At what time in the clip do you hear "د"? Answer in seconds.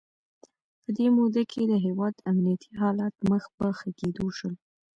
1.71-1.73